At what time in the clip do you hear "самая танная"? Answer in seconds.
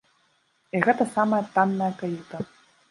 1.15-1.93